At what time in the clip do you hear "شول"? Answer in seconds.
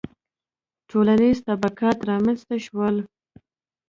2.65-2.95